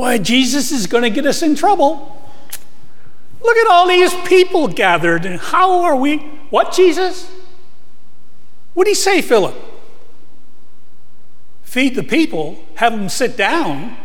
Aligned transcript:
Boy, 0.00 0.16
Jesus 0.16 0.72
is 0.72 0.86
going 0.86 1.02
to 1.02 1.10
get 1.10 1.26
us 1.26 1.42
in 1.42 1.54
trouble. 1.54 2.26
Look 3.42 3.56
at 3.58 3.66
all 3.70 3.86
these 3.86 4.14
people 4.26 4.66
gathered, 4.66 5.26
and 5.26 5.38
how 5.38 5.82
are 5.82 5.94
we? 5.94 6.16
What, 6.48 6.72
Jesus? 6.72 7.30
What 8.72 8.84
did 8.84 8.92
he 8.92 8.94
say, 8.94 9.20
Philip? 9.20 9.54
Feed 11.60 11.96
the 11.96 12.02
people, 12.02 12.64
have 12.76 12.92
them 12.96 13.10
sit 13.10 13.36
down. 13.36 13.98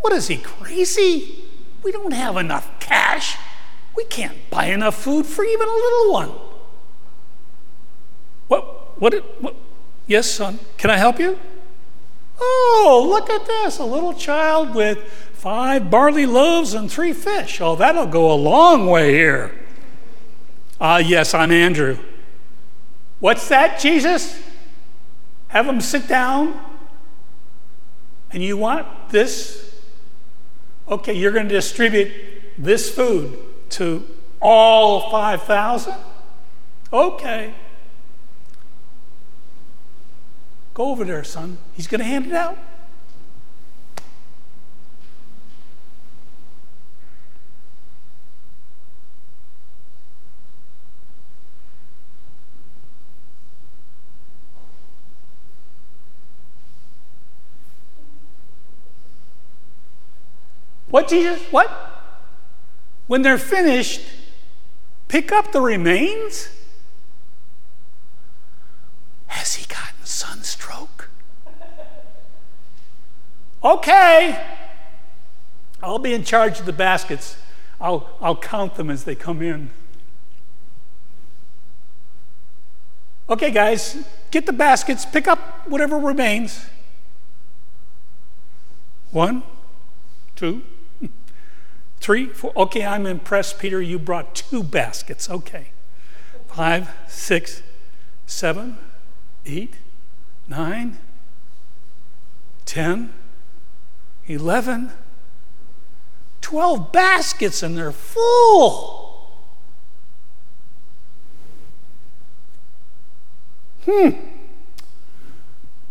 What 0.00 0.12
is 0.12 0.26
he, 0.26 0.38
crazy? 0.38 1.44
We 1.84 1.92
don't 1.92 2.12
have 2.12 2.36
enough 2.36 2.68
cash. 2.80 3.38
We 3.94 4.06
can't 4.06 4.36
buy 4.50 4.66
enough 4.66 4.96
food 4.96 5.24
for 5.24 5.44
even 5.44 5.68
a 5.68 5.72
little 5.72 6.12
one. 6.14 6.30
What, 8.48 9.00
what, 9.00 9.14
what? 9.40 9.54
Yes, 10.08 10.28
son, 10.28 10.58
can 10.76 10.90
I 10.90 10.96
help 10.96 11.20
you? 11.20 11.38
Oh, 12.38 13.06
look 13.08 13.30
at 13.30 13.46
this 13.46 13.78
a 13.78 13.84
little 13.84 14.12
child 14.12 14.74
with 14.74 14.98
five 15.32 15.90
barley 15.90 16.26
loaves 16.26 16.74
and 16.74 16.90
three 16.90 17.12
fish. 17.12 17.60
Oh, 17.60 17.76
that'll 17.76 18.06
go 18.06 18.30
a 18.30 18.34
long 18.34 18.86
way 18.86 19.12
here. 19.12 19.54
Ah, 20.80 20.94
uh, 20.94 20.98
yes, 20.98 21.32
I'm 21.34 21.50
Andrew. 21.50 21.98
What's 23.20 23.48
that, 23.48 23.80
Jesus? 23.80 24.42
Have 25.48 25.66
them 25.66 25.80
sit 25.80 26.06
down? 26.06 26.60
And 28.30 28.42
you 28.42 28.56
want 28.56 28.86
this? 29.08 29.74
Okay, 30.88 31.14
you're 31.14 31.32
going 31.32 31.48
to 31.48 31.54
distribute 31.54 32.12
this 32.58 32.94
food 32.94 33.38
to 33.70 34.06
all 34.40 35.10
5,000? 35.10 35.94
Okay. 36.92 37.54
Go 40.76 40.90
over 40.90 41.06
there, 41.06 41.24
son. 41.24 41.56
He's 41.72 41.86
going 41.86 42.00
to 42.00 42.04
hand 42.04 42.26
it 42.26 42.34
out. 42.34 42.58
What, 60.90 61.08
Jesus? 61.08 61.40
What? 61.50 61.70
When 63.06 63.22
they're 63.22 63.38
finished, 63.38 64.02
pick 65.08 65.32
up 65.32 65.52
the 65.52 65.62
remains? 65.62 66.50
Has 69.28 69.54
he 69.54 69.66
gotten 69.66 70.04
sunstroke? 70.86 71.10
okay. 73.62 74.44
I'll 75.82 75.98
be 75.98 76.14
in 76.14 76.24
charge 76.24 76.60
of 76.60 76.66
the 76.66 76.72
baskets. 76.72 77.36
I'll, 77.80 78.08
I'll 78.20 78.36
count 78.36 78.76
them 78.76 78.90
as 78.90 79.04
they 79.04 79.14
come 79.14 79.42
in. 79.42 79.70
Okay, 83.28 83.50
guys, 83.50 84.06
get 84.30 84.46
the 84.46 84.52
baskets, 84.52 85.04
pick 85.04 85.26
up 85.26 85.68
whatever 85.68 85.98
remains. 85.98 86.66
One, 89.10 89.42
two, 90.36 90.62
Three, 92.00 92.26
four. 92.26 92.52
Okay, 92.56 92.84
I'm 92.84 93.06
impressed, 93.06 93.58
Peter. 93.58 93.80
You 93.82 93.98
brought 93.98 94.34
two 94.34 94.62
baskets. 94.62 95.28
Okay. 95.28 95.68
Five, 96.46 96.90
six, 97.08 97.62
seven, 98.26 98.78
eight, 99.44 99.76
nine, 100.48 100.98
ten, 102.64 103.12
eleven, 104.26 104.92
twelve 106.40 106.92
baskets, 106.92 107.62
and 107.62 107.76
they're 107.76 107.92
full. 107.92 109.06
Hmm. 113.84 114.10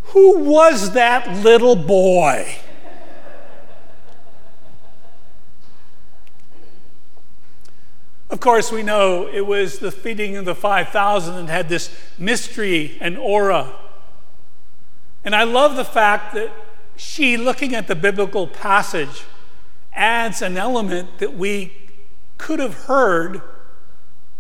Who 0.08 0.40
was 0.40 0.92
that 0.92 1.44
little 1.44 1.76
boy? 1.76 2.58
Of 8.30 8.40
course, 8.40 8.72
we 8.72 8.84
know 8.84 9.28
it 9.28 9.46
was 9.46 9.80
the 9.80 9.92
feeding 9.92 10.36
of 10.36 10.46
the 10.46 10.56
5,000 10.56 11.36
and 11.36 11.50
had 11.50 11.70
this 11.70 11.96
mystery 12.18 12.98
and 13.00 13.18
aura. 13.18 13.74
And 15.26 15.36
I 15.36 15.44
love 15.44 15.76
the 15.76 15.84
fact 15.84 16.36
that 16.36 16.52
she, 16.96 17.36
looking 17.36 17.74
at 17.74 17.88
the 17.88 17.96
biblical 17.96 18.48
passage, 18.48 19.24
adds 19.92 20.44
an 20.44 20.56
element 20.56 21.18
that 21.18 21.34
we 21.34 21.74
could 22.38 22.60
have 22.60 22.76
heard, 22.86 23.42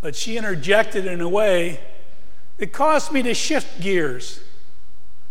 but 0.01 0.15
she 0.15 0.37
interjected 0.37 1.07
in 1.07 1.21
a 1.21 1.27
way 1.27 1.79
that 2.57 2.71
caused 2.71 3.11
me 3.11 3.23
to 3.23 3.33
shift 3.33 3.81
gears, 3.81 4.41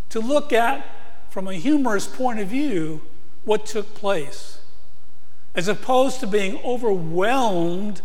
to 0.09 0.19
look 0.19 0.51
at, 0.51 0.85
from 1.29 1.47
a 1.47 1.53
humorous 1.53 2.05
point 2.05 2.39
of 2.39 2.49
view, 2.49 3.01
what 3.45 3.65
took 3.65 3.93
place, 3.93 4.59
as 5.55 5.69
opposed 5.69 6.19
to 6.19 6.27
being 6.27 6.57
overwhelmed 6.63 8.01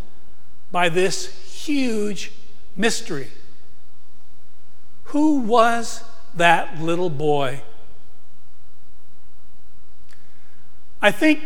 by 0.71 0.88
this 0.88 1.65
huge 1.65 2.31
mystery. 2.77 3.28
Who 5.05 5.41
was 5.41 6.05
that 6.36 6.80
little 6.80 7.10
boy? 7.10 7.62
I 11.02 11.10
think 11.10 11.41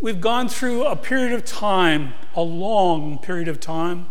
we've 0.00 0.20
gone 0.20 0.48
through 0.48 0.84
a 0.84 0.96
period 0.96 1.32
of 1.32 1.44
time, 1.44 2.14
a 2.34 2.42
long 2.42 3.18
period 3.18 3.48
of 3.48 3.58
time, 3.58 4.06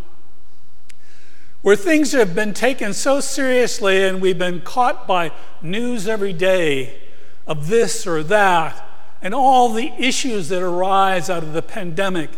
where 1.62 1.76
things 1.76 2.12
have 2.12 2.36
been 2.36 2.54
taken 2.54 2.94
so 2.94 3.22
seriously 3.22 4.04
and 4.04 4.22
we've 4.22 4.38
been 4.38 4.62
caught 4.62 5.08
by 5.08 5.32
news 5.62 6.08
every 6.08 6.34
day 6.34 7.00
of 7.48 7.68
this 7.68 8.06
or 8.06 8.24
that 8.24 8.90
and 9.22 9.34
all 9.34 9.70
the 9.70 9.94
issues 9.98 10.50
that 10.50 10.62
arise 10.62 11.30
out 11.30 11.44
of 11.44 11.54
the 11.54 11.62
pandemic 11.62 12.30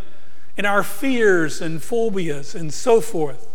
and 0.57 0.67
our 0.67 0.83
fears 0.83 1.61
and 1.61 1.81
phobias 1.81 2.53
and 2.53 2.73
so 2.73 3.01
forth. 3.01 3.47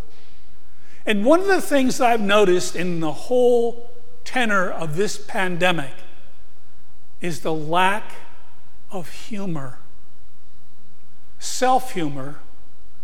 And 1.05 1.25
one 1.25 1.39
of 1.39 1.47
the 1.47 1.61
things 1.61 2.01
I've 2.01 2.21
noticed 2.21 2.75
in 2.75 2.99
the 2.99 3.11
whole 3.11 3.90
tenor 4.31 4.69
of 4.69 4.95
this 4.95 5.17
pandemic 5.17 5.93
is 7.19 7.41
the 7.41 7.53
lack 7.53 8.11
of 8.89 9.09
humor. 9.09 9.79
Self 11.39 11.93
humor, 11.93 12.39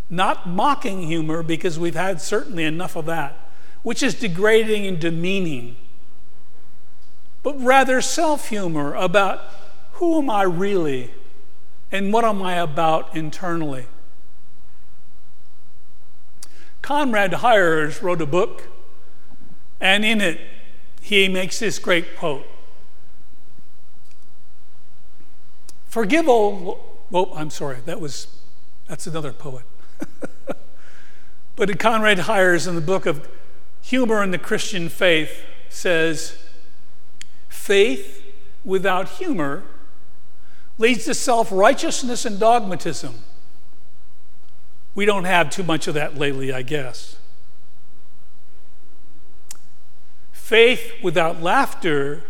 not 0.09 0.47
mocking 0.47 1.03
humor, 1.03 1.43
because 1.43 1.77
we've 1.77 1.95
had 1.95 2.21
certainly 2.21 2.63
enough 2.63 2.95
of 2.95 3.05
that, 3.07 3.49
which 3.83 4.01
is 4.01 4.15
degrading 4.15 4.87
and 4.87 4.99
demeaning, 4.99 5.75
but 7.43 7.59
rather 7.61 7.99
self 7.99 8.49
humor 8.49 8.93
about 8.95 9.41
who 9.93 10.19
am 10.19 10.29
I 10.29 10.43
really? 10.43 11.11
and 11.91 12.11
what 12.11 12.25
am 12.25 12.41
I 12.41 12.55
about 12.55 13.15
internally? 13.15 13.85
Conrad 16.81 17.35
Hyers 17.35 18.01
wrote 18.01 18.21
a 18.21 18.25
book, 18.25 18.63
and 19.79 20.05
in 20.05 20.21
it, 20.21 20.39
he 21.07 21.29
makes 21.29 21.59
this 21.59 21.79
great 21.79 22.17
quote 22.17 22.45
Forgive 25.87 26.27
all. 26.27 27.05
Oh, 27.13 27.33
I'm 27.33 27.49
sorry, 27.49 27.77
that 27.85 28.01
was, 28.01 28.27
that's 28.89 29.07
another 29.07 29.31
poet. 29.31 29.63
but 31.55 31.79
Conrad 31.79 32.19
Hyers, 32.19 32.67
in 32.67 32.75
the 32.75 32.81
book 32.81 33.05
of 33.05 33.27
Humor 33.83 34.21
in 34.21 34.31
the 34.31 34.37
Christian 34.37 34.89
Faith, 34.89 35.45
says, 35.69 36.37
Faith 37.47 38.21
without 38.65 39.07
humor 39.11 39.63
leads 40.77 41.05
to 41.05 41.13
self 41.13 41.49
righteousness 41.53 42.25
and 42.25 42.37
dogmatism. 42.37 43.15
We 44.93 45.05
don't 45.05 45.23
have 45.23 45.51
too 45.51 45.63
much 45.63 45.87
of 45.87 45.93
that 45.93 46.17
lately, 46.17 46.51
I 46.51 46.63
guess. 46.63 47.16
Faith 50.47 50.93
without 51.03 51.41
laughter 51.43 52.23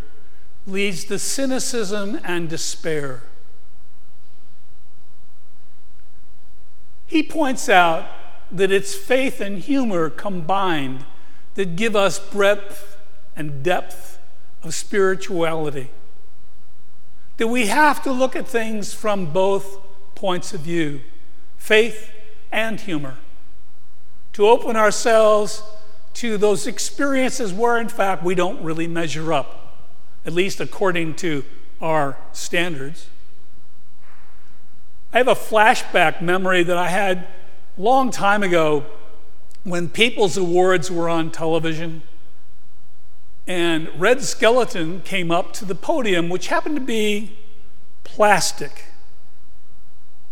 leads 0.65 1.03
to 1.03 1.19
cynicism 1.19 2.19
and 2.23 2.49
despair. 2.49 3.21
He 7.05 7.21
points 7.21 7.69
out 7.69 8.07
that 8.51 8.71
it's 8.71 8.95
faith 8.95 9.39
and 9.39 9.59
humor 9.59 10.09
combined 10.09 11.05
that 11.53 11.75
give 11.75 11.95
us 11.95 12.17
breadth 12.17 12.97
and 13.35 13.61
depth 13.61 14.17
of 14.63 14.73
spirituality 14.73 15.91
that 17.37 17.49
we 17.49 17.67
have 17.67 18.01
to 18.01 18.11
look 18.11 18.35
at 18.35 18.47
things 18.47 18.95
from 18.95 19.31
both 19.31 19.77
points 20.15 20.55
of 20.55 20.61
view 20.61 21.01
faith 21.59 22.11
and 22.51 22.81
humor 22.81 23.17
to 24.33 24.47
open 24.47 24.75
ourselves 24.75 25.61
to 26.17 26.37
those 26.37 26.65
experiences 26.65 27.53
where, 27.53 27.77
in 27.77 27.89
fact, 27.89 28.23
we 28.23 28.33
don't 28.33 28.61
really 28.63 28.87
measure 28.87 29.31
up, 29.31 29.77
at 30.25 30.33
least 30.33 30.59
according 30.59 31.15
to 31.15 31.43
our 31.79 32.17
standards. 32.33 33.07
I 35.13 35.19
have 35.19 35.27
a 35.27 35.35
flashback 35.35 36.21
memory 36.21 36.63
that 36.63 36.77
I 36.77 36.87
had 36.87 37.27
a 37.77 37.81
long 37.81 38.09
time 38.09 38.41
ago 38.41 38.85
when 39.63 39.89
People's 39.89 40.37
Awards 40.37 40.89
were 40.89 41.07
on 41.07 41.29
television. 41.29 42.01
And 43.45 43.87
Red 43.99 44.23
Skelton 44.23 45.01
came 45.01 45.29
up 45.31 45.53
to 45.53 45.65
the 45.65 45.75
podium, 45.75 46.29
which 46.29 46.47
happened 46.47 46.75
to 46.75 46.81
be 46.81 47.37
plastic, 48.03 48.85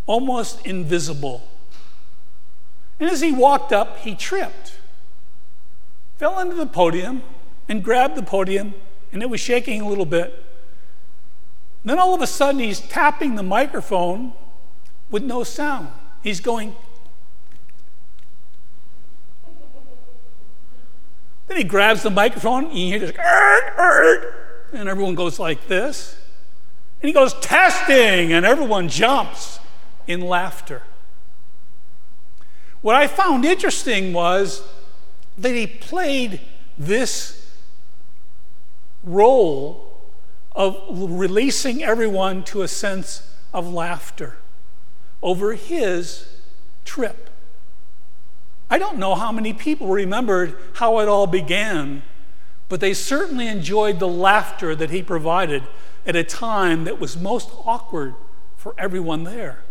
almost 0.07 0.65
invisible. 0.65 1.47
And 2.99 3.09
as 3.09 3.21
he 3.21 3.31
walked 3.31 3.71
up, 3.71 3.99
he 3.99 4.15
tripped, 4.15 4.77
fell 6.17 6.39
into 6.39 6.55
the 6.55 6.65
podium, 6.65 7.23
and 7.67 7.83
grabbed 7.83 8.15
the 8.15 8.23
podium, 8.23 8.73
and 9.11 9.21
it 9.23 9.29
was 9.29 9.39
shaking 9.39 9.81
a 9.81 9.87
little 9.87 10.05
bit. 10.05 10.43
Then 11.83 11.99
all 11.99 12.13
of 12.15 12.21
a 12.21 12.27
sudden, 12.27 12.59
he's 12.59 12.79
tapping 12.79 13.35
the 13.35 13.43
microphone 13.43 14.33
with 15.09 15.23
no 15.23 15.43
sound. 15.43 15.89
He's 16.23 16.39
going. 16.39 16.75
Then 21.47 21.57
he 21.57 21.63
grabs 21.63 22.01
the 22.01 22.09
microphone, 22.09 22.65
and 22.65 22.77
you 22.77 22.87
hear 22.87 22.99
this, 22.99 23.15
and 24.73 24.89
everyone 24.89 25.15
goes 25.15 25.37
like 25.37 25.67
this. 25.67 26.17
And 27.01 27.07
he 27.07 27.13
goes, 27.13 27.33
testing, 27.35 28.33
and 28.33 28.45
everyone 28.45 28.89
jumps 28.89 29.59
in 30.07 30.21
laughter. 30.21 30.81
What 32.81 32.95
I 32.95 33.05
found 33.07 33.45
interesting 33.45 34.11
was 34.11 34.63
that 35.37 35.53
he 35.53 35.67
played 35.67 36.41
this 36.77 37.51
role 39.03 40.01
of 40.53 40.77
releasing 40.89 41.83
everyone 41.83 42.43
to 42.43 42.61
a 42.61 42.67
sense 42.67 43.29
of 43.53 43.71
laughter 43.71 44.37
over 45.21 45.53
his 45.53 46.27
trip. 46.85 47.29
I 48.69 48.77
don't 48.77 48.97
know 48.97 49.15
how 49.15 49.31
many 49.31 49.53
people 49.53 49.87
remembered 49.87 50.57
how 50.75 50.99
it 50.99 51.07
all 51.07 51.27
began, 51.27 52.03
but 52.69 52.79
they 52.79 52.93
certainly 52.93 53.47
enjoyed 53.47 53.99
the 53.99 54.07
laughter 54.07 54.75
that 54.75 54.89
he 54.89 55.03
provided 55.03 55.63
at 56.05 56.15
a 56.15 56.23
time 56.23 56.85
that 56.85 56.99
was 56.99 57.17
most 57.17 57.49
awkward 57.65 58.15
for 58.55 58.73
everyone 58.77 59.23
there. 59.23 59.64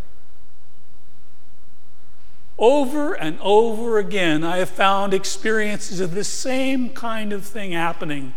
Over 2.58 3.14
and 3.14 3.38
over 3.40 3.98
again, 3.98 4.44
I 4.44 4.58
have 4.58 4.68
found 4.68 5.12
experiences 5.12 6.00
of 6.00 6.14
this 6.14 6.28
same 6.28 6.90
kind 6.90 7.32
of 7.32 7.44
thing 7.44 7.72
happening 7.72 8.32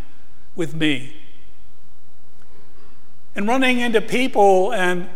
with 0.56 0.74
me. 0.74 1.16
And 3.36 3.48
running 3.48 3.80
into 3.80 4.02
people 4.02 4.74
and 4.74 5.10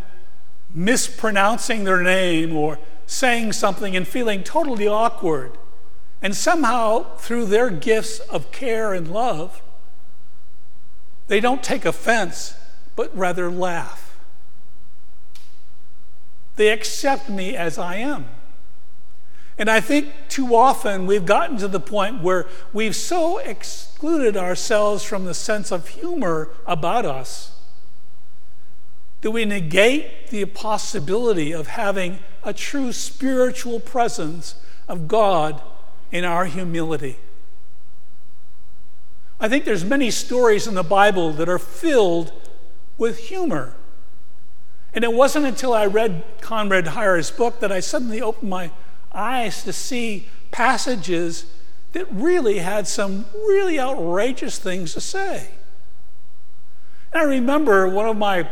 mispronouncing 0.73 1.83
their 1.83 2.01
name 2.01 2.55
or 2.55 2.77
saying 3.07 3.53
something 3.53 3.95
and 3.95 4.07
feeling 4.07 4.43
totally 4.43 4.87
awkward. 4.87 5.57
And 6.21 6.35
somehow, 6.35 7.15
through 7.17 7.45
their 7.45 7.71
gifts 7.71 8.19
of 8.19 8.51
care 8.51 8.93
and 8.93 9.11
love, 9.11 9.63
they 11.27 11.39
don't 11.39 11.63
take 11.63 11.85
offense, 11.85 12.55
but 12.95 13.15
rather 13.17 13.49
laugh. 13.49 14.19
They 16.57 16.69
accept 16.69 17.29
me 17.29 17.55
as 17.55 17.79
I 17.79 17.95
am. 17.95 18.25
And 19.57 19.69
I 19.69 19.79
think 19.79 20.07
too 20.29 20.55
often 20.55 21.05
we've 21.05 21.25
gotten 21.25 21.57
to 21.57 21.67
the 21.67 21.79
point 21.79 22.21
where 22.21 22.47
we've 22.73 22.95
so 22.95 23.37
excluded 23.37 24.37
ourselves 24.37 25.03
from 25.03 25.25
the 25.25 25.33
sense 25.33 25.71
of 25.71 25.87
humor 25.89 26.49
about 26.65 27.05
us 27.05 27.51
that 29.21 29.31
we 29.31 29.45
negate 29.45 30.29
the 30.29 30.45
possibility 30.45 31.51
of 31.51 31.67
having 31.67 32.19
a 32.43 32.53
true 32.53 32.91
spiritual 32.91 33.79
presence 33.79 34.55
of 34.87 35.07
God 35.07 35.61
in 36.11 36.25
our 36.25 36.45
humility. 36.45 37.17
I 39.39 39.47
think 39.47 39.65
there's 39.65 39.85
many 39.85 40.11
stories 40.11 40.67
in 40.67 40.73
the 40.73 40.83
Bible 40.83 41.33
that 41.33 41.49
are 41.49 41.59
filled 41.59 42.31
with 42.97 43.17
humor. 43.17 43.75
And 44.93 45.03
it 45.03 45.13
wasn't 45.13 45.45
until 45.45 45.73
I 45.73 45.85
read 45.85 46.23
Conrad 46.41 46.87
Hyers' 46.87 47.31
book 47.31 47.59
that 47.59 47.71
I 47.71 47.79
suddenly 47.79 48.21
opened 48.21 48.49
my 48.49 48.71
eyes 49.13 49.63
to 49.63 49.73
see 49.73 50.27
passages 50.51 51.45
that 51.93 52.07
really 52.11 52.59
had 52.59 52.87
some 52.87 53.25
really 53.33 53.79
outrageous 53.79 54.57
things 54.57 54.93
to 54.93 55.01
say. 55.01 55.49
And 57.13 57.21
I 57.21 57.25
remember 57.25 57.87
one 57.87 58.07
of 58.07 58.17
my 58.17 58.49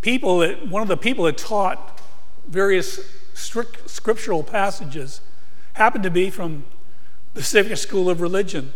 people 0.00 0.38
that 0.38 0.68
one 0.68 0.82
of 0.82 0.88
the 0.88 0.96
people 0.96 1.24
that 1.24 1.36
taught 1.36 2.00
various 2.46 3.00
strict 3.34 3.90
scriptural 3.90 4.42
passages 4.42 5.20
happened 5.72 6.04
to 6.04 6.10
be 6.10 6.30
from 6.30 6.64
the 7.34 7.40
Pacific 7.40 7.76
School 7.76 8.08
of 8.08 8.20
Religion. 8.20 8.72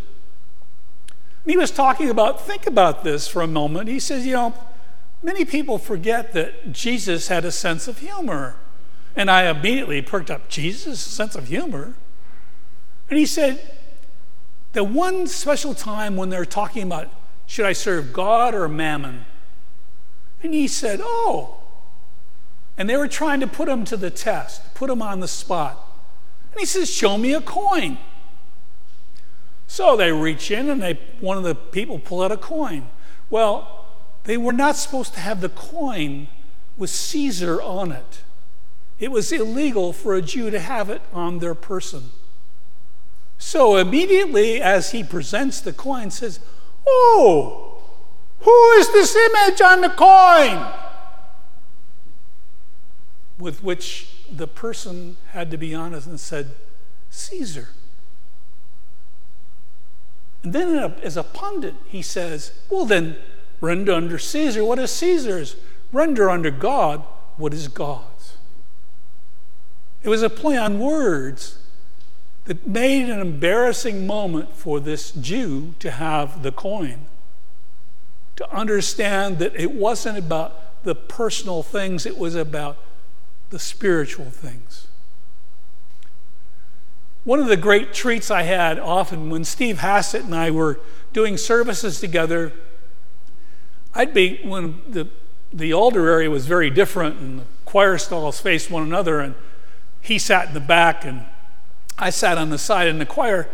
And 1.44 1.50
he 1.50 1.56
was 1.56 1.70
talking 1.70 2.11
about, 2.11 2.44
think 2.44 2.67
about 2.67 3.05
this 3.05 3.26
for 3.29 3.43
a 3.43 3.47
moment. 3.47 3.88
He 3.88 4.00
says, 4.00 4.26
you 4.26 4.35
know, 4.35 4.55
many 5.23 5.44
people 5.44 5.79
forget 5.79 6.32
that 6.32 6.73
Jesus 6.73 7.29
had 7.29 7.44
a 7.44 7.52
sense 7.52 7.88
of 7.88 7.99
humor. 7.99 8.56
And 9.21 9.31
I 9.31 9.51
immediately 9.51 10.01
perked 10.01 10.31
up, 10.31 10.49
Jesus, 10.49 10.99
sense 10.99 11.35
of 11.35 11.49
humor. 11.49 11.93
And 13.11 13.19
he 13.19 13.27
said, 13.27 13.77
the 14.73 14.83
one 14.83 15.27
special 15.27 15.75
time 15.75 16.17
when 16.17 16.31
they're 16.31 16.47
talking 16.47 16.85
about 16.85 17.13
should 17.45 17.67
I 17.67 17.75
serve 17.75 18.15
God 18.15 18.55
or 18.55 18.67
mammon? 18.67 19.27
And 20.43 20.55
he 20.55 20.67
said, 20.67 21.01
Oh. 21.03 21.59
And 22.79 22.89
they 22.89 22.97
were 22.97 23.09
trying 23.09 23.41
to 23.41 23.47
put 23.47 23.69
him 23.69 23.85
to 23.85 23.99
the 23.99 24.09
test, 24.09 24.73
put 24.73 24.89
him 24.89 25.03
on 25.03 25.21
the 25.21 25.29
spot. 25.29 25.87
And 26.53 26.61
he 26.61 26.65
says, 26.65 26.89
Show 26.89 27.19
me 27.19 27.35
a 27.35 27.43
coin. 27.43 27.99
So 29.67 29.99
they 29.99 30.13
reach 30.13 30.51
in 30.51 30.71
and 30.71 30.83
they, 30.83 30.99
one 31.21 31.37
of 31.37 31.45
the 31.45 31.55
people 31.55 31.99
pull 31.99 32.23
out 32.23 32.33
a 32.33 32.39
coin. 32.39 32.89
Well, 33.29 33.85
they 34.25 34.39
were 34.39 34.55
not 34.55 34.77
supposed 34.77 35.13
to 35.13 35.21
have 35.21 35.43
the 35.43 35.51
coin 35.51 36.29
with 36.79 36.89
Caesar 36.89 37.61
on 37.61 37.93
it. 37.93 38.23
It 39.00 39.11
was 39.11 39.32
illegal 39.32 39.94
for 39.94 40.14
a 40.14 40.23
Jew 40.23 40.50
to 40.50 40.61
have 40.61 40.91
it 40.91 41.00
on 41.12 41.38
their 41.38 41.55
person. 41.55 42.11
So 43.38 43.76
immediately 43.79 44.61
as 44.61 44.93
he 44.93 45.02
presents 45.02 45.62
the 45.62 45.73
coin, 45.73 46.11
says, 46.11 46.38
Oh, 46.87 47.79
who 48.41 48.70
is 48.73 48.93
this 48.93 49.17
image 49.17 49.61
on 49.62 49.81
the 49.81 49.88
coin? 49.88 50.70
With 53.38 53.64
which 53.64 54.09
the 54.30 54.47
person 54.47 55.16
had 55.30 55.50
to 55.50 55.57
be 55.57 55.75
honest 55.75 56.07
and 56.07 56.21
said, 56.21 56.54
Caesar. 57.09 57.69
And 60.42 60.52
then, 60.52 60.95
as 61.02 61.16
a 61.16 61.23
pundit, 61.23 61.75
he 61.87 62.02
says, 62.02 62.52
Well, 62.69 62.85
then, 62.85 63.16
render 63.62 63.92
under 63.92 64.19
Caesar 64.19 64.64
what 64.64 64.78
is 64.78 64.90
Caesar's, 64.90 65.57
render 65.92 66.28
under 66.28 66.50
God 66.50 67.02
what 67.37 67.54
is 67.54 67.69
God's. 67.69 68.20
It 70.02 70.09
was 70.09 70.23
a 70.23 70.30
play 70.30 70.57
on 70.57 70.78
words 70.78 71.59
that 72.45 72.66
made 72.66 73.09
an 73.09 73.21
embarrassing 73.21 74.07
moment 74.07 74.54
for 74.54 74.80
this 74.80 75.11
Jew 75.12 75.75
to 75.78 75.90
have 75.90 76.42
the 76.42 76.52
coin 76.52 77.07
to 78.40 78.50
understand 78.57 79.38
that 79.38 79.54
it 79.54 79.73
wasn't 79.73 80.16
about 80.16 80.83
the 80.83 80.95
personal 80.95 81.62
things, 81.62 82.07
it 82.07 82.16
was 82.16 82.35
about 82.35 82.78
the 83.50 83.59
spiritual 83.59 84.30
things. 84.30 84.87
One 87.25 87.38
of 87.38 87.49
the 87.49 87.59
great 87.59 87.92
treats 87.92 88.30
I 88.30 88.45
had 88.45 88.78
often 88.78 89.28
when 89.28 89.45
Steve 89.45 89.80
Hassett 89.80 90.25
and 90.25 90.35
I 90.35 90.50
were 90.50 90.80
doing 91.12 91.37
services 91.37 92.00
together, 92.00 92.54
I'd 93.95 94.14
be, 94.14 94.40
when 94.42 94.80
the, 94.88 95.09
the 95.52 95.75
altar 95.75 96.09
area 96.09 96.30
was 96.30 96.47
very 96.47 96.71
different 96.71 97.21
and 97.21 97.40
the 97.40 97.45
choir 97.66 97.99
stalls 97.99 98.40
faced 98.40 98.71
one 98.71 98.85
another, 98.85 99.21
and 99.21 99.35
he 100.00 100.19
sat 100.19 100.49
in 100.49 100.54
the 100.54 100.61
back 100.61 101.04
and 101.04 101.26
I 101.99 102.11
sat 102.11 102.38
on 102.38 102.50
the 102.50 102.59
side 102.59 102.88
in 102.88 102.99
the 102.99 103.07
choir. 103.07 103.49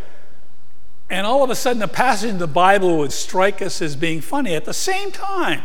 And 1.08 1.26
all 1.26 1.44
of 1.44 1.50
a 1.50 1.54
sudden, 1.54 1.82
a 1.82 1.88
passage 1.88 2.30
in 2.30 2.38
the 2.38 2.46
Bible 2.46 2.98
would 2.98 3.12
strike 3.12 3.62
us 3.62 3.80
as 3.80 3.94
being 3.96 4.20
funny. 4.20 4.54
At 4.54 4.64
the 4.64 4.74
same 4.74 5.12
time, 5.12 5.62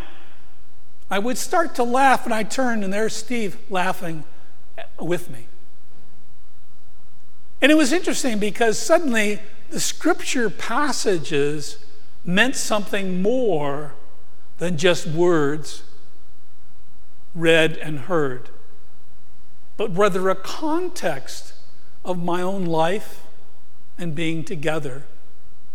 I 1.09 1.19
would 1.19 1.37
start 1.37 1.75
to 1.75 1.83
laugh, 1.83 2.25
and 2.25 2.33
I 2.33 2.43
turned, 2.43 2.83
and 2.83 2.93
there's 2.93 3.15
Steve 3.15 3.57
laughing 3.69 4.23
with 4.99 5.29
me. 5.29 5.47
And 7.61 7.71
it 7.71 7.75
was 7.75 7.91
interesting 7.91 8.39
because 8.39 8.79
suddenly 8.79 9.39
the 9.69 9.79
scripture 9.79 10.49
passages 10.49 11.77
meant 12.23 12.55
something 12.55 13.21
more 13.21 13.93
than 14.57 14.77
just 14.77 15.07
words 15.07 15.83
read 17.33 17.77
and 17.77 17.99
heard, 17.99 18.49
but 19.81 19.97
rather 19.97 20.29
a 20.29 20.35
context 20.35 21.53
of 22.05 22.23
my 22.23 22.39
own 22.39 22.65
life 22.65 23.23
and 23.97 24.13
being 24.13 24.43
together 24.43 25.05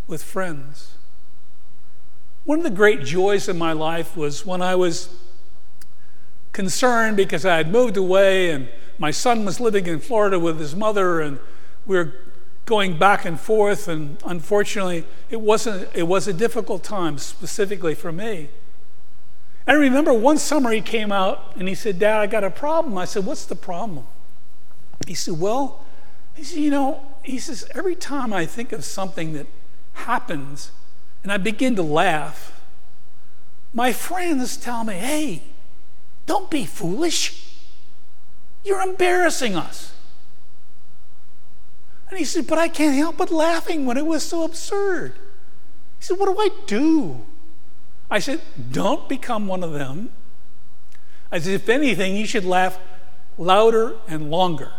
with 0.06 0.22
friends. 0.22 0.94
One 2.44 2.58
of 2.58 2.62
the 2.62 2.70
great 2.70 3.02
joys 3.02 3.48
in 3.48 3.58
my 3.58 3.72
life 3.72 4.16
was 4.16 4.46
when 4.46 4.62
I 4.62 4.76
was 4.76 5.08
concerned 6.52 7.16
because 7.16 7.44
I 7.44 7.56
had 7.56 7.72
moved 7.72 7.96
away 7.96 8.50
and 8.50 8.68
my 8.96 9.10
son 9.10 9.44
was 9.44 9.58
living 9.58 9.88
in 9.88 9.98
Florida 9.98 10.38
with 10.38 10.60
his 10.60 10.76
mother 10.76 11.20
and 11.20 11.40
we 11.84 11.96
were 11.96 12.12
going 12.64 13.00
back 13.00 13.25
and 13.25 13.40
forth 13.40 13.88
and 13.88 14.18
unfortunately 14.25 15.04
it 15.30 15.40
wasn't 15.40 15.88
it 15.94 16.04
was 16.04 16.28
a 16.28 16.32
difficult 16.32 16.84
time 16.84 17.18
specifically 17.18 17.96
for 17.96 18.12
me. 18.12 18.50
I 19.66 19.73
remember 19.73 20.12
one 20.12 20.38
summer 20.38 20.70
he 20.70 20.80
came 20.80 21.11
out 21.11 21.54
and 21.56 21.68
he 21.68 21.75
said, 21.75 21.99
Dad, 21.99 22.20
I 22.20 22.26
got 22.26 22.44
a 22.44 22.50
problem. 22.50 22.96
I 22.96 23.04
said, 23.04 23.26
What's 23.26 23.44
the 23.44 23.56
problem? 23.56 24.06
He 25.06 25.14
said, 25.14 25.40
Well, 25.40 25.85
he 26.35 26.44
said, 26.44 26.58
You 26.58 26.70
know, 26.70 27.02
he 27.23 27.38
says, 27.38 27.66
every 27.75 27.96
time 27.96 28.32
I 28.32 28.46
think 28.46 28.73
of 28.73 28.85
something 28.85 29.32
that 29.32 29.46
happens 29.94 30.70
and 31.25 31.32
I 31.32 31.37
begin 31.38 31.75
to 31.76 31.82
laugh, 31.82 32.61
my 33.75 33.92
friends 33.92 34.56
tell 34.56 34.85
me, 34.85 34.94
Hey, 34.94 35.42
don't 36.26 36.49
be 36.49 36.64
foolish. 36.64 37.54
You're 38.64 38.82
embarrassing 38.82 39.56
us. 39.56 39.94
And 42.08 42.18
he 42.18 42.25
said, 42.25 42.46
But 42.46 42.58
I 42.58 42.68
can't 42.68 42.94
help 42.94 43.16
but 43.16 43.32
laughing 43.32 43.85
when 43.85 43.96
it 43.96 44.06
was 44.06 44.23
so 44.23 44.44
absurd. 44.44 45.14
He 45.99 46.04
said, 46.04 46.18
What 46.18 46.26
do 46.26 46.40
I 46.40 46.50
do? 46.66 47.26
I 48.10 48.18
said, 48.18 48.40
Don't 48.70 49.08
become 49.08 49.46
one 49.46 49.62
of 49.62 49.72
them. 49.72 50.10
I 51.30 51.38
said, 51.38 51.54
If 51.54 51.68
anything, 51.68 52.16
you 52.16 52.26
should 52.26 52.44
laugh 52.44 52.78
louder 53.38 53.96
and 54.06 54.30
longer. 54.30 54.72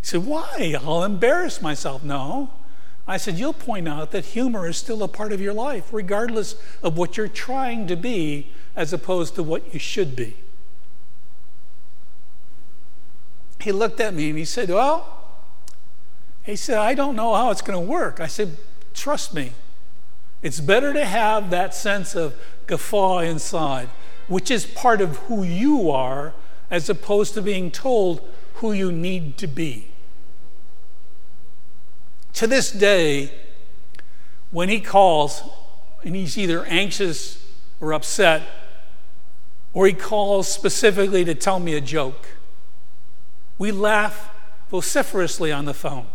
He 0.00 0.06
said, 0.06 0.24
Why? 0.24 0.76
I'll 0.80 1.04
embarrass 1.04 1.60
myself. 1.60 2.02
No. 2.02 2.50
I 3.06 3.16
said, 3.16 3.38
You'll 3.38 3.52
point 3.52 3.88
out 3.88 4.10
that 4.12 4.26
humor 4.26 4.68
is 4.68 4.76
still 4.76 5.02
a 5.02 5.08
part 5.08 5.32
of 5.32 5.40
your 5.40 5.54
life, 5.54 5.88
regardless 5.92 6.56
of 6.82 6.96
what 6.96 7.16
you're 7.16 7.28
trying 7.28 7.86
to 7.88 7.96
be 7.96 8.50
as 8.74 8.92
opposed 8.92 9.34
to 9.36 9.42
what 9.42 9.72
you 9.72 9.80
should 9.80 10.14
be. 10.14 10.36
He 13.60 13.72
looked 13.72 14.00
at 14.00 14.14
me 14.14 14.28
and 14.28 14.38
he 14.38 14.44
said, 14.44 14.68
Well, 14.68 15.12
he 16.44 16.54
said, 16.54 16.78
I 16.78 16.94
don't 16.94 17.16
know 17.16 17.34
how 17.34 17.50
it's 17.50 17.62
going 17.62 17.78
to 17.78 17.90
work. 17.90 18.20
I 18.20 18.28
said, 18.28 18.56
Trust 18.94 19.34
me. 19.34 19.52
It's 20.46 20.60
better 20.60 20.92
to 20.92 21.04
have 21.04 21.50
that 21.50 21.74
sense 21.74 22.14
of 22.14 22.32
guffaw 22.68 23.18
inside, 23.18 23.88
which 24.28 24.48
is 24.48 24.64
part 24.64 25.00
of 25.00 25.16
who 25.26 25.42
you 25.42 25.90
are, 25.90 26.34
as 26.70 26.88
opposed 26.88 27.34
to 27.34 27.42
being 27.42 27.72
told 27.72 28.20
who 28.54 28.70
you 28.70 28.92
need 28.92 29.38
to 29.38 29.48
be. 29.48 29.88
To 32.34 32.46
this 32.46 32.70
day, 32.70 33.32
when 34.52 34.68
he 34.68 34.78
calls 34.78 35.42
and 36.04 36.14
he's 36.14 36.38
either 36.38 36.64
anxious 36.66 37.44
or 37.80 37.92
upset, 37.92 38.42
or 39.74 39.88
he 39.88 39.92
calls 39.92 40.46
specifically 40.46 41.24
to 41.24 41.34
tell 41.34 41.58
me 41.58 41.74
a 41.74 41.80
joke, 41.80 42.36
we 43.58 43.72
laugh 43.72 44.30
vociferously 44.70 45.50
on 45.50 45.64
the 45.64 45.74
phone. 45.74 46.06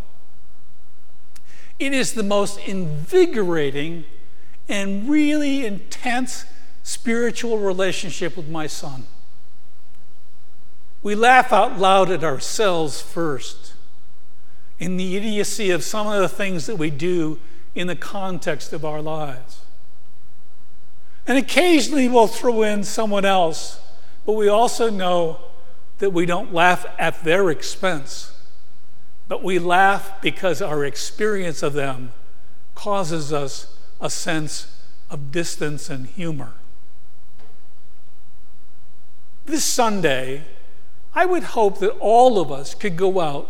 It 1.79 1.91
is 1.91 2.13
the 2.13 2.23
most 2.23 2.59
invigorating 2.59 4.05
and 4.71 5.09
really 5.09 5.65
intense 5.65 6.45
spiritual 6.81 7.59
relationship 7.59 8.35
with 8.35 8.47
my 8.47 8.65
son. 8.65 9.03
We 11.03 11.15
laugh 11.15 11.51
out 11.51 11.77
loud 11.77 12.09
at 12.09 12.23
ourselves 12.23 13.01
first 13.01 13.73
in 14.79 14.97
the 14.97 15.15
idiocy 15.15 15.69
of 15.69 15.83
some 15.83 16.07
of 16.07 16.19
the 16.19 16.29
things 16.29 16.65
that 16.65 16.77
we 16.77 16.89
do 16.89 17.39
in 17.75 17.87
the 17.87 17.95
context 17.95 18.73
of 18.73 18.83
our 18.83 19.01
lives. 19.01 19.61
And 21.27 21.37
occasionally 21.37 22.07
we'll 22.07 22.27
throw 22.27 22.63
in 22.63 22.83
someone 22.83 23.25
else, 23.25 23.79
but 24.25 24.33
we 24.33 24.47
also 24.47 24.89
know 24.89 25.39
that 25.99 26.11
we 26.11 26.25
don't 26.25 26.53
laugh 26.53 26.85
at 26.97 27.23
their 27.23 27.49
expense 27.51 28.31
but 29.31 29.45
we 29.45 29.59
laugh 29.59 30.21
because 30.21 30.61
our 30.61 30.83
experience 30.83 31.63
of 31.63 31.71
them 31.71 32.11
causes 32.75 33.31
us 33.31 33.73
a 34.01 34.09
sense 34.09 34.75
of 35.09 35.31
distance 35.31 35.89
and 35.89 36.07
humor. 36.07 36.53
This 39.45 39.63
Sunday, 39.63 40.45
I 41.13 41.25
would 41.25 41.43
hope 41.43 41.79
that 41.79 41.91
all 41.99 42.39
of 42.39 42.51
us 42.51 42.73
could 42.73 42.97
go 42.97 43.19
out 43.19 43.49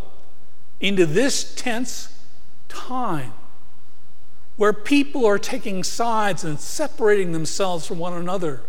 into 0.80 1.06
this 1.06 1.56
tense 1.56 2.20
time 2.68 3.34
where 4.58 4.74
people 4.74 5.26
are 5.26 5.40
taking 5.40 5.84
sides 5.84 6.44
and 6.44 6.60
separating 6.60 7.32
themselves 7.32 7.88
from 7.88 8.00
one 8.00 8.14
another. 8.14 8.62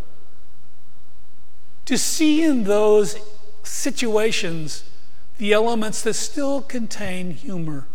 To 1.86 1.98
see 1.98 2.42
in 2.42 2.64
those 2.64 3.16
situations 3.62 4.84
the 5.38 5.52
elements 5.52 6.02
that 6.02 6.14
still 6.14 6.62
contain 6.62 7.32
humor, 7.32 7.86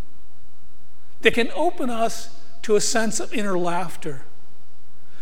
that 1.22 1.34
can 1.34 1.50
open 1.56 1.90
us 1.90 2.36
to 2.64 2.76
a 2.76 2.82
sense 2.82 3.20
of 3.20 3.34
inner 3.34 3.58
laughter. 3.58 4.24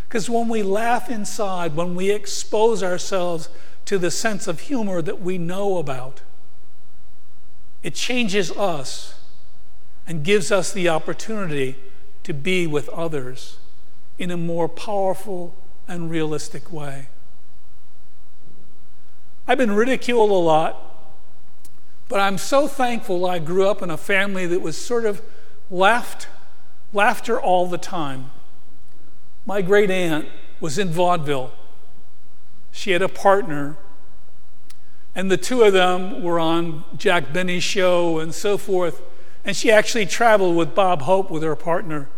Because 0.07 0.29
when 0.29 0.47
we 0.47 0.63
laugh 0.63 1.09
inside, 1.09 1.75
when 1.75 1.95
we 1.95 2.11
expose 2.11 2.83
ourselves 2.83 3.49
to 3.85 3.97
the 3.97 4.11
sense 4.11 4.47
of 4.47 4.61
humor 4.61 5.01
that 5.01 5.21
we 5.21 5.37
know 5.37 5.77
about, 5.77 6.21
it 7.83 7.93
changes 7.93 8.51
us 8.51 9.19
and 10.07 10.23
gives 10.23 10.51
us 10.51 10.71
the 10.71 10.89
opportunity 10.89 11.75
to 12.23 12.33
be 12.33 12.65
with 12.65 12.89
others 12.89 13.57
in 14.17 14.31
a 14.31 14.37
more 14.37 14.69
powerful 14.69 15.55
and 15.87 16.09
realistic 16.09 16.71
way. 16.71 17.07
I've 19.47 19.57
been 19.57 19.73
ridiculed 19.73 20.31
a 20.31 20.33
lot 20.33 20.95
but 22.07 22.19
I'm 22.19 22.37
so 22.37 22.67
thankful 22.67 23.25
I 23.25 23.39
grew 23.39 23.67
up 23.67 23.81
in 23.81 23.89
a 23.89 23.97
family 23.97 24.45
that 24.47 24.61
was 24.61 24.77
sort 24.77 25.05
of 25.05 25.21
laughed, 25.71 26.27
laughter 26.95 27.39
all 27.39 27.67
the 27.67 27.77
time. 27.77 28.31
My 29.45 29.61
great 29.61 29.91
aunt 29.91 30.27
was 30.59 30.79
in 30.79 30.89
vaudeville. 30.89 31.51
She 32.71 32.91
had 32.91 33.01
a 33.01 33.09
partner, 33.09 33.77
and 35.13 35.29
the 35.29 35.37
two 35.37 35.63
of 35.63 35.73
them 35.73 36.23
were 36.23 36.39
on 36.39 36.83
Jack 36.97 37.31
Benny's 37.31 37.63
show 37.63 38.19
and 38.19 38.33
so 38.33 38.57
forth. 38.57 39.01
And 39.43 39.55
she 39.55 39.71
actually 39.71 40.07
traveled 40.07 40.55
with 40.55 40.73
Bob 40.73 41.03
Hope 41.03 41.29
with 41.29 41.43
her 41.43 41.55
partner. 41.55 42.09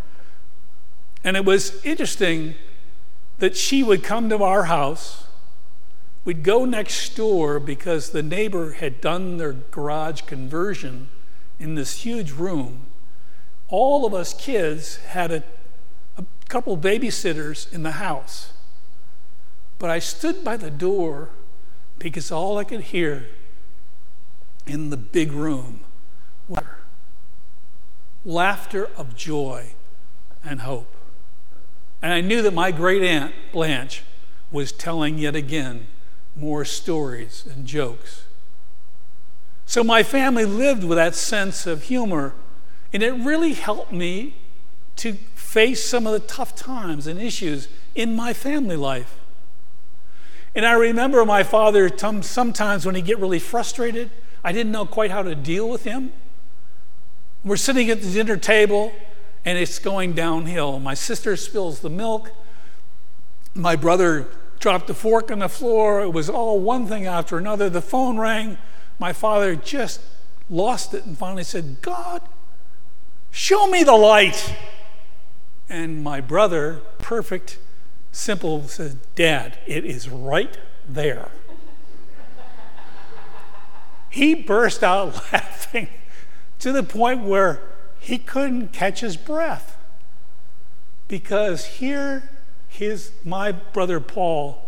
And 1.23 1.35
it 1.35 1.43
was 1.43 1.83
interesting 1.83 2.55
that 3.39 3.57
she 3.57 3.83
would 3.83 4.03
come 4.03 4.29
to 4.29 4.41
our 4.41 4.63
house 4.63 5.27
We'd 6.27 6.43
go 6.43 6.65
next 6.65 7.15
door 7.15 7.57
because 7.57 8.09
the 8.09 8.21
neighbor 8.21 8.73
had 8.73 8.99
done 8.99 9.37
their 9.37 9.53
garage 9.53 10.23
conversion 10.23 11.07
in 11.57 11.75
this 11.75 12.01
huge 12.01 12.33
room. 12.33 12.87
All 13.69 14.05
of 14.05 14.13
us 14.13 14.33
kids 14.33 14.97
had 14.97 15.31
a, 15.31 15.43
a 16.17 16.25
couple 16.47 16.77
babysitters 16.77 17.71
in 17.73 17.83
the 17.83 17.91
house. 17.91 18.53
But 19.79 19.89
I 19.89 19.99
stood 19.99 20.43
by 20.43 20.57
the 20.57 20.71
door 20.71 21.29
because 21.99 22.31
all 22.31 22.57
I 22.57 22.63
could 22.63 22.81
hear 22.81 23.27
in 24.65 24.89
the 24.89 24.97
big 24.97 25.31
room 25.31 25.81
was 26.47 26.63
laughter 28.25 28.89
of 28.97 29.15
joy 29.15 29.73
and 30.43 30.61
hope. 30.61 30.93
And 32.01 32.13
I 32.13 32.21
knew 32.21 32.41
that 32.41 32.53
my 32.53 32.71
great 32.71 33.03
aunt, 33.03 33.33
Blanche, 33.51 34.03
was 34.51 34.71
telling 34.71 35.17
yet 35.17 35.35
again 35.35 35.87
more 36.35 36.63
stories 36.63 37.47
and 37.51 37.65
jokes. 37.65 38.25
So 39.65 39.83
my 39.83 40.03
family 40.03 40.45
lived 40.45 40.83
with 40.83 40.97
that 40.97 41.15
sense 41.15 41.65
of 41.65 41.83
humor, 41.83 42.33
and 42.97 43.03
it 43.03 43.11
really 43.11 43.53
helped 43.53 43.91
me 43.91 44.33
to 44.95 45.13
face 45.35 45.83
some 45.83 46.07
of 46.07 46.13
the 46.13 46.19
tough 46.19 46.55
times 46.55 47.05
and 47.05 47.21
issues 47.21 47.67
in 47.93 48.15
my 48.15 48.33
family 48.33 48.75
life. 48.75 49.19
And 50.55 50.65
I 50.65 50.73
remember 50.73 51.23
my 51.23 51.43
father, 51.43 51.95
sometimes 52.23 52.87
when 52.87 52.95
he'd 52.95 53.05
get 53.05 53.19
really 53.19 53.37
frustrated, 53.37 54.09
I 54.43 54.51
didn't 54.51 54.71
know 54.71 54.87
quite 54.87 55.11
how 55.11 55.21
to 55.21 55.35
deal 55.35 55.69
with 55.69 55.83
him. 55.83 56.11
We're 57.45 57.57
sitting 57.57 57.87
at 57.91 58.01
the 58.01 58.11
dinner 58.11 58.35
table, 58.35 58.91
and 59.45 59.59
it's 59.59 59.77
going 59.77 60.13
downhill. 60.13 60.79
My 60.79 60.95
sister 60.95 61.35
spills 61.35 61.81
the 61.81 61.91
milk. 61.91 62.31
My 63.53 63.75
brother 63.75 64.25
dropped 64.57 64.87
the 64.87 64.95
fork 64.95 65.29
on 65.29 65.37
the 65.37 65.49
floor. 65.49 66.01
It 66.01 66.13
was 66.13 66.31
all 66.31 66.59
one 66.59 66.87
thing 66.87 67.05
after 67.05 67.37
another. 67.37 67.69
The 67.69 67.79
phone 67.79 68.17
rang. 68.17 68.57
My 68.97 69.13
father 69.13 69.55
just 69.55 70.01
lost 70.49 70.95
it 70.95 71.05
and 71.05 71.15
finally 71.15 71.43
said, 71.43 71.83
God, 71.83 72.23
show 73.37 73.67
me 73.67 73.83
the 73.83 73.95
light. 73.95 74.55
And 75.69 76.03
my 76.03 76.21
brother, 76.21 76.81
perfect, 76.97 77.59
simple, 78.11 78.67
says, 78.67 78.95
Dad, 79.13 79.59
it 79.67 79.85
is 79.85 80.09
right 80.09 80.57
there. 80.89 81.29
he 84.09 84.33
burst 84.33 84.83
out 84.83 85.13
laughing 85.31 85.87
to 86.59 86.71
the 86.71 86.81
point 86.81 87.21
where 87.21 87.61
he 87.99 88.17
couldn't 88.17 88.73
catch 88.73 89.01
his 89.01 89.15
breath 89.15 89.77
because 91.07 91.65
here 91.65 92.31
his, 92.67 93.11
my 93.23 93.51
brother 93.51 93.99
Paul 93.99 94.67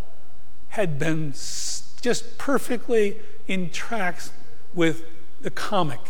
had 0.69 0.99
been 0.99 1.31
just 1.31 2.38
perfectly 2.38 3.17
in 3.47 3.71
tracks 3.71 4.31
with 4.75 5.03
the 5.41 5.49
comic, 5.49 6.01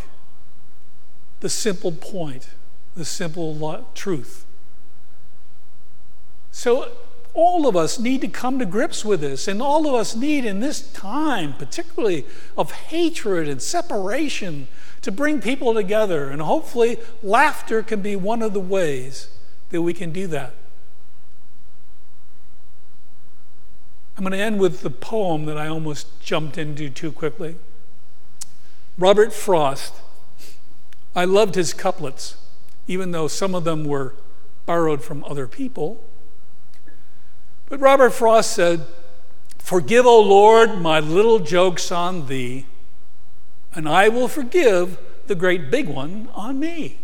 the 1.39 1.50
simple 1.50 1.91
point, 1.91 2.50
the 2.96 3.05
simple 3.05 3.86
truth. 3.96 4.46
So, 6.51 6.91
all 7.34 7.67
of 7.67 7.75
us 7.75 8.00
need 8.00 8.22
to 8.22 8.27
come 8.27 8.60
to 8.60 8.65
grips 8.65 9.05
with 9.05 9.22
this, 9.22 9.48
and 9.48 9.62
all 9.62 9.88
of 9.88 9.93
us 9.93 10.15
need 10.15 10.46
in 10.46 10.60
this 10.60 10.91
time, 10.91 11.53
particularly 11.53 12.25
of 12.58 12.72
hatred 12.72 13.48
and 13.48 13.62
separation, 13.62 14.67
to 15.01 15.12
bring 15.12 15.39
people 15.39 15.74
together. 15.74 16.29
And 16.29 16.41
hopefully, 16.41 16.98
laughter 17.22 17.84
can 17.84 18.01
be 18.01 18.15
one 18.15 18.41
of 18.41 18.53
the 18.53 18.60
ways 18.60 19.29
that 19.69 19.81
we 19.81 19.93
can 19.93 20.12
do 20.12 20.27
that. 20.27 20.53
I'm 24.17 24.24
going 24.24 24.34
to 24.34 24.43
end 24.43 24.60
with 24.60 24.81
the 24.81 24.89
poem 24.89 25.46
that 25.46 25.58
I 25.58 25.67
almost 25.67 26.19
jumped 26.19 26.58
into 26.58 26.89
too 26.89 27.12
quickly. 27.12 27.55
Robert 28.98 29.31
Frost. 29.31 29.93
I 31.15 31.25
loved 31.25 31.55
his 31.55 31.73
couplets, 31.73 32.35
even 32.87 33.11
though 33.11 33.27
some 33.27 33.55
of 33.55 33.63
them 33.63 33.83
were 33.83 34.15
borrowed 34.65 35.03
from 35.03 35.23
other 35.23 35.47
people. 35.47 36.03
But 37.67 37.79
Robert 37.79 38.11
Frost 38.11 38.51
said, 38.51 38.85
Forgive, 39.57 40.05
O 40.05 40.19
Lord, 40.21 40.79
my 40.79 40.99
little 40.99 41.39
jokes 41.39 41.91
on 41.91 42.27
thee, 42.27 42.65
and 43.73 43.87
I 43.87 44.09
will 44.09 44.27
forgive 44.27 44.97
the 45.27 45.35
great 45.35 45.69
big 45.69 45.87
one 45.87 46.29
on 46.33 46.59
me. 46.59 46.99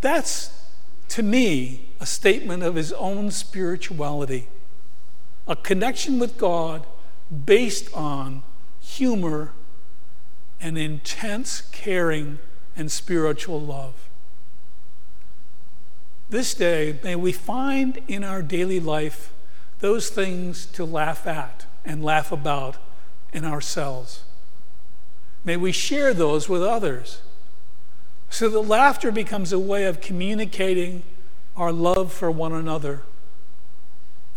That's, 0.00 0.50
to 1.10 1.22
me, 1.22 1.88
a 2.00 2.06
statement 2.06 2.62
of 2.62 2.74
his 2.74 2.92
own 2.92 3.30
spirituality, 3.30 4.48
a 5.46 5.56
connection 5.56 6.18
with 6.18 6.36
God 6.36 6.86
based 7.44 7.92
on 7.94 8.42
humor 8.80 9.52
and 10.60 10.76
intense 10.78 11.62
caring 11.72 12.38
and 12.76 12.90
spiritual 12.90 13.60
love. 13.60 14.08
This 16.28 16.54
day, 16.54 16.98
may 17.04 17.14
we 17.14 17.32
find 17.32 18.00
in 18.08 18.24
our 18.24 18.42
daily 18.42 18.80
life 18.80 19.32
those 19.78 20.08
things 20.10 20.66
to 20.66 20.84
laugh 20.84 21.26
at 21.26 21.66
and 21.84 22.02
laugh 22.02 22.32
about 22.32 22.78
in 23.32 23.44
ourselves. 23.44 24.24
May 25.44 25.56
we 25.56 25.70
share 25.70 26.12
those 26.12 26.48
with 26.48 26.62
others 26.62 27.20
so 28.28 28.48
that 28.48 28.60
laughter 28.60 29.12
becomes 29.12 29.52
a 29.52 29.58
way 29.58 29.84
of 29.84 30.00
communicating 30.00 31.04
our 31.56 31.72
love 31.72 32.12
for 32.12 32.30
one 32.30 32.52
another 32.52 33.02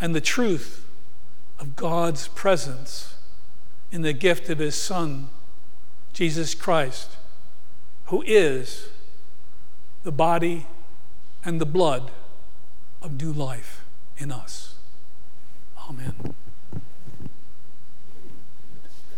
and 0.00 0.14
the 0.14 0.20
truth 0.20 0.86
of 1.58 1.76
God's 1.76 2.28
presence 2.28 3.14
in 3.92 4.02
the 4.02 4.12
gift 4.12 4.48
of 4.48 4.58
His 4.58 4.74
Son, 4.74 5.28
Jesus 6.12 6.54
Christ, 6.54 7.16
who 8.06 8.22
is 8.26 8.88
the 10.02 10.12
body 10.12 10.66
and 11.44 11.60
the 11.60 11.66
blood 11.66 12.10
of 13.02 13.20
new 13.20 13.32
life 13.32 13.84
in 14.18 14.30
us. 14.30 14.74
Amen. 15.88 16.34